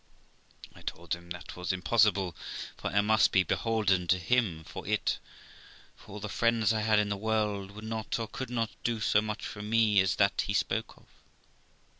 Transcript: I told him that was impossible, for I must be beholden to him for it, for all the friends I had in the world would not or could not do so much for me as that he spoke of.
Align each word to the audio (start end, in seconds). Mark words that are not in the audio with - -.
I 0.73 0.81
told 0.81 1.13
him 1.13 1.29
that 1.29 1.55
was 1.55 1.71
impossible, 1.71 2.35
for 2.75 2.87
I 2.89 3.01
must 3.01 3.31
be 3.31 3.43
beholden 3.43 4.07
to 4.07 4.17
him 4.17 4.63
for 4.63 4.87
it, 4.87 5.19
for 5.95 6.13
all 6.13 6.19
the 6.19 6.27
friends 6.27 6.73
I 6.73 6.81
had 6.81 6.97
in 6.97 7.09
the 7.09 7.15
world 7.17 7.69
would 7.69 7.83
not 7.85 8.17
or 8.17 8.27
could 8.27 8.49
not 8.49 8.71
do 8.83 8.99
so 8.99 9.21
much 9.21 9.45
for 9.45 9.61
me 9.61 10.01
as 10.01 10.15
that 10.15 10.41
he 10.47 10.55
spoke 10.55 10.97
of. 10.97 11.05